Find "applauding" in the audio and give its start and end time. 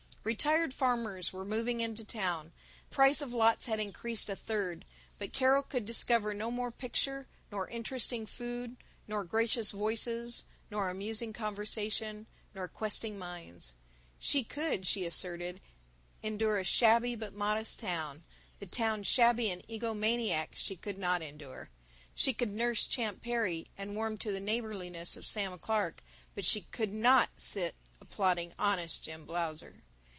27.99-28.53